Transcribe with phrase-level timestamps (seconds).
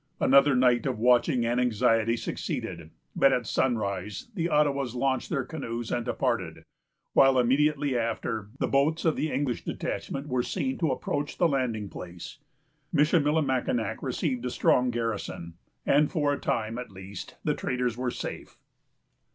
[0.19, 5.91] Another night of watching and anxiety succeeded; but at sunrise, the Ottawas launched their canoes
[5.91, 6.63] and departed,
[7.13, 11.87] while, immediately after, the boats of the English detachment were seen to approach the landing
[11.87, 12.39] place.
[12.91, 15.53] Michillimackinac received a strong garrison;
[15.85, 18.57] and for a time, at least, the traders were safe.